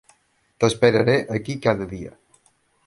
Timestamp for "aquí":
1.37-1.59